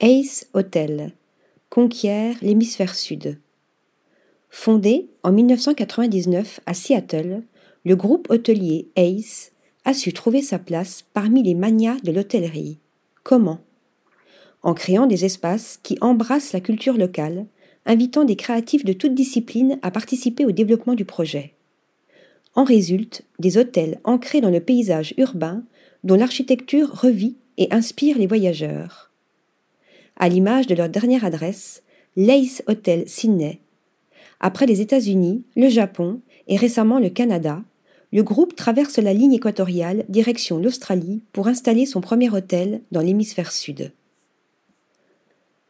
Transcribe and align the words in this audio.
Ace 0.00 0.48
Hotel 0.54 1.12
conquiert 1.70 2.34
l'hémisphère 2.42 2.96
sud. 2.96 3.38
Fondé 4.50 5.06
en 5.22 5.30
1999 5.30 6.58
à 6.66 6.74
Seattle, 6.74 7.42
le 7.84 7.94
groupe 7.94 8.28
hôtelier 8.28 8.88
Ace 8.96 9.52
a 9.84 9.94
su 9.94 10.12
trouver 10.12 10.42
sa 10.42 10.58
place 10.58 11.04
parmi 11.14 11.44
les 11.44 11.54
manias 11.54 11.98
de 12.02 12.10
l'hôtellerie. 12.10 12.78
Comment? 13.22 13.60
En 14.64 14.74
créant 14.74 15.06
des 15.06 15.24
espaces 15.24 15.78
qui 15.84 15.96
embrassent 16.00 16.52
la 16.52 16.60
culture 16.60 16.96
locale, 16.96 17.46
invitant 17.86 18.24
des 18.24 18.36
créatifs 18.36 18.84
de 18.84 18.94
toutes 18.94 19.14
disciplines 19.14 19.78
à 19.82 19.92
participer 19.92 20.44
au 20.44 20.50
développement 20.50 20.94
du 20.94 21.04
projet. 21.04 21.54
En 22.56 22.64
résultent 22.64 23.22
des 23.38 23.58
hôtels 23.58 24.00
ancrés 24.02 24.40
dans 24.40 24.50
le 24.50 24.60
paysage 24.60 25.14
urbain 25.18 25.62
dont 26.02 26.16
l'architecture 26.16 26.90
revit 27.00 27.36
et 27.58 27.68
inspire 27.72 28.18
les 28.18 28.26
voyageurs. 28.26 29.12
À 30.16 30.28
l'image 30.28 30.66
de 30.66 30.74
leur 30.74 30.88
dernière 30.88 31.24
adresse, 31.24 31.82
l'Ace 32.16 32.62
Hotel 32.66 33.08
Sydney. 33.08 33.60
Après 34.40 34.66
les 34.66 34.80
États-Unis, 34.80 35.42
le 35.56 35.68
Japon 35.68 36.20
et 36.46 36.56
récemment 36.56 36.98
le 36.98 37.10
Canada, 37.10 37.62
le 38.12 38.22
groupe 38.22 38.54
traverse 38.54 38.98
la 38.98 39.12
ligne 39.12 39.32
équatoriale 39.32 40.04
direction 40.08 40.58
l'Australie 40.58 41.22
pour 41.32 41.48
installer 41.48 41.84
son 41.84 42.00
premier 42.00 42.30
hôtel 42.30 42.80
dans 42.92 43.00
l'hémisphère 43.00 43.50
sud. 43.50 43.92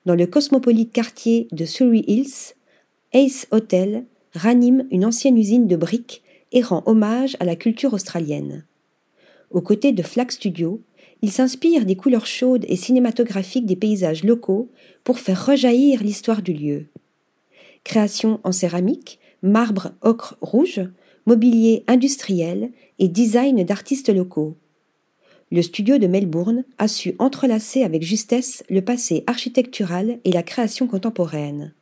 Dans 0.04 0.14
le 0.14 0.26
cosmopolite 0.26 0.92
quartier 0.92 1.48
de 1.52 1.64
Surrey 1.64 2.04
Hills, 2.06 2.54
Ace 3.14 3.46
Hotel 3.50 4.04
ranime 4.34 4.86
une 4.90 5.06
ancienne 5.06 5.38
usine 5.38 5.66
de 5.66 5.76
briques 5.76 6.22
et 6.52 6.60
rend 6.60 6.82
hommage 6.84 7.36
à 7.40 7.46
la 7.46 7.56
culture 7.56 7.94
australienne. 7.94 8.66
Aux 9.50 9.62
côtés 9.62 9.92
de 9.92 10.02
Flag 10.02 10.30
Studio, 10.30 10.82
il 11.24 11.32
s'inspire 11.32 11.86
des 11.86 11.96
couleurs 11.96 12.26
chaudes 12.26 12.66
et 12.68 12.76
cinématographiques 12.76 13.64
des 13.64 13.76
paysages 13.76 14.24
locaux 14.24 14.68
pour 15.04 15.18
faire 15.18 15.46
rejaillir 15.46 16.02
l'histoire 16.02 16.42
du 16.42 16.52
lieu. 16.52 16.84
Création 17.82 18.40
en 18.44 18.52
céramique, 18.52 19.18
marbre 19.42 19.92
ocre 20.02 20.36
rouge, 20.42 20.82
mobilier 21.24 21.82
industriel 21.86 22.68
et 22.98 23.08
design 23.08 23.64
d'artistes 23.64 24.14
locaux. 24.14 24.54
Le 25.50 25.62
studio 25.62 25.96
de 25.96 26.06
Melbourne 26.06 26.64
a 26.76 26.88
su 26.88 27.14
entrelacer 27.18 27.84
avec 27.84 28.02
justesse 28.02 28.62
le 28.68 28.82
passé 28.82 29.24
architectural 29.26 30.18
et 30.24 30.30
la 30.30 30.42
création 30.42 30.86
contemporaine. 30.86 31.72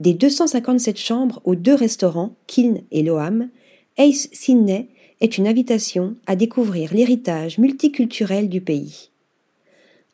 Des 0.00 0.14
257 0.14 0.98
chambres 0.98 1.40
aux 1.44 1.54
deux 1.54 1.76
restaurants, 1.76 2.34
Kiln 2.48 2.80
et 2.90 3.04
Loam, 3.04 3.50
Ace 3.98 4.28
Sydney 4.32 4.88
est 5.20 5.38
une 5.38 5.48
invitation 5.48 6.16
à 6.26 6.36
découvrir 6.36 6.94
l'héritage 6.94 7.58
multiculturel 7.58 8.48
du 8.48 8.60
pays. 8.60 9.10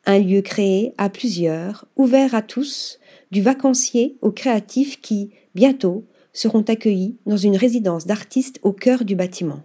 Un 0.05 0.19
lieu 0.19 0.41
créé 0.41 0.93
à 0.97 1.09
plusieurs, 1.09 1.85
ouvert 1.95 2.35
à 2.35 2.41
tous, 2.41 2.99
du 3.31 3.41
vacancier 3.41 4.17
aux 4.21 4.31
créatifs 4.31 5.01
qui, 5.01 5.31
bientôt, 5.55 6.05
seront 6.33 6.61
accueillis 6.61 7.15
dans 7.25 7.37
une 7.37 7.57
résidence 7.57 8.05
d'artistes 8.05 8.59
au 8.61 8.71
cœur 8.71 9.05
du 9.05 9.15
bâtiment. 9.15 9.61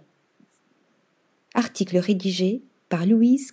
Article 1.53 1.97
rédigé 1.97 2.61
par 2.89 3.05
Louise. 3.05 3.51